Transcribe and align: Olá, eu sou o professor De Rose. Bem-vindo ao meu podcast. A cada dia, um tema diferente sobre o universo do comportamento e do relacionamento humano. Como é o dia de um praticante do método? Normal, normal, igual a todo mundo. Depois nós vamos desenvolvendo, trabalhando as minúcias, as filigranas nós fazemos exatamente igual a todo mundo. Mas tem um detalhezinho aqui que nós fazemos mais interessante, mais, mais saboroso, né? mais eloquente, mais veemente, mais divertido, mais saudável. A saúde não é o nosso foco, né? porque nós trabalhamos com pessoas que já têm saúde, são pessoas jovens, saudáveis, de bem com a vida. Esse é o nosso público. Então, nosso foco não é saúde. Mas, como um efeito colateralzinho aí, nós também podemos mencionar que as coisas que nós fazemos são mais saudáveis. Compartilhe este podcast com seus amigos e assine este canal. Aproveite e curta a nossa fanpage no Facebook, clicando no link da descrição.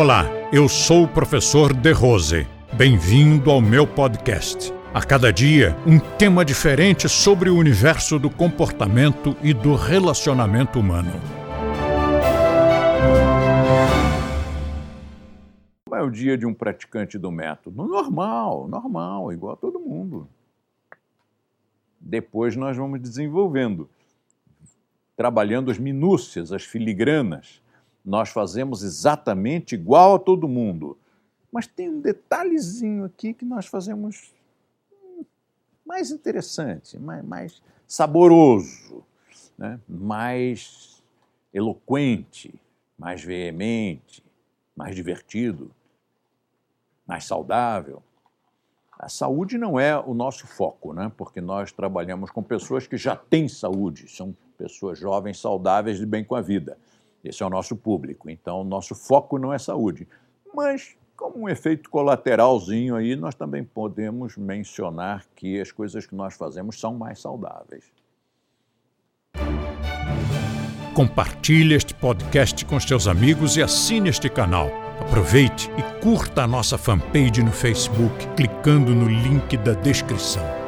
Olá, 0.00 0.26
eu 0.52 0.68
sou 0.68 1.02
o 1.02 1.08
professor 1.08 1.74
De 1.74 1.90
Rose. 1.90 2.46
Bem-vindo 2.72 3.50
ao 3.50 3.60
meu 3.60 3.84
podcast. 3.84 4.72
A 4.94 5.04
cada 5.04 5.32
dia, 5.32 5.76
um 5.84 5.98
tema 5.98 6.44
diferente 6.44 7.08
sobre 7.08 7.50
o 7.50 7.56
universo 7.56 8.16
do 8.16 8.30
comportamento 8.30 9.36
e 9.42 9.52
do 9.52 9.74
relacionamento 9.74 10.78
humano. 10.78 11.10
Como 15.84 15.96
é 15.96 16.00
o 16.00 16.10
dia 16.10 16.38
de 16.38 16.46
um 16.46 16.54
praticante 16.54 17.18
do 17.18 17.32
método? 17.32 17.84
Normal, 17.84 18.68
normal, 18.68 19.32
igual 19.32 19.54
a 19.54 19.56
todo 19.56 19.80
mundo. 19.80 20.28
Depois 22.00 22.54
nós 22.54 22.76
vamos 22.76 23.00
desenvolvendo, 23.00 23.90
trabalhando 25.16 25.72
as 25.72 25.78
minúcias, 25.78 26.52
as 26.52 26.62
filigranas 26.62 27.60
nós 28.04 28.30
fazemos 28.30 28.82
exatamente 28.82 29.74
igual 29.74 30.16
a 30.16 30.18
todo 30.18 30.48
mundo. 30.48 30.96
Mas 31.52 31.66
tem 31.66 31.88
um 31.88 32.00
detalhezinho 32.00 33.04
aqui 33.04 33.32
que 33.32 33.44
nós 33.44 33.66
fazemos 33.66 34.32
mais 35.84 36.10
interessante, 36.10 36.98
mais, 36.98 37.24
mais 37.24 37.62
saboroso, 37.86 39.02
né? 39.56 39.80
mais 39.88 41.02
eloquente, 41.52 42.54
mais 42.98 43.24
veemente, 43.24 44.22
mais 44.76 44.94
divertido, 44.94 45.70
mais 47.06 47.24
saudável. 47.24 48.02
A 48.98 49.08
saúde 49.08 49.56
não 49.56 49.80
é 49.80 49.98
o 49.98 50.12
nosso 50.12 50.46
foco, 50.46 50.92
né? 50.92 51.10
porque 51.16 51.40
nós 51.40 51.72
trabalhamos 51.72 52.30
com 52.30 52.42
pessoas 52.42 52.86
que 52.86 52.96
já 52.96 53.16
têm 53.16 53.48
saúde, 53.48 54.08
são 54.08 54.36
pessoas 54.58 54.98
jovens, 54.98 55.40
saudáveis, 55.40 55.98
de 55.98 56.04
bem 56.04 56.24
com 56.24 56.34
a 56.34 56.42
vida. 56.42 56.76
Esse 57.24 57.42
é 57.42 57.46
o 57.46 57.50
nosso 57.50 57.76
público. 57.76 58.30
Então, 58.30 58.64
nosso 58.64 58.94
foco 58.94 59.38
não 59.38 59.52
é 59.52 59.58
saúde. 59.58 60.06
Mas, 60.54 60.96
como 61.16 61.40
um 61.40 61.48
efeito 61.48 61.90
colateralzinho 61.90 62.96
aí, 62.96 63.16
nós 63.16 63.34
também 63.34 63.64
podemos 63.64 64.36
mencionar 64.36 65.24
que 65.34 65.60
as 65.60 65.72
coisas 65.72 66.06
que 66.06 66.14
nós 66.14 66.34
fazemos 66.34 66.78
são 66.78 66.94
mais 66.94 67.20
saudáveis. 67.20 67.84
Compartilhe 70.94 71.74
este 71.74 71.94
podcast 71.94 72.64
com 72.64 72.80
seus 72.80 73.06
amigos 73.06 73.56
e 73.56 73.62
assine 73.62 74.08
este 74.08 74.28
canal. 74.28 74.68
Aproveite 75.00 75.70
e 75.78 76.02
curta 76.02 76.42
a 76.42 76.46
nossa 76.46 76.76
fanpage 76.76 77.40
no 77.40 77.52
Facebook, 77.52 78.26
clicando 78.34 78.92
no 78.92 79.08
link 79.08 79.56
da 79.58 79.74
descrição. 79.74 80.67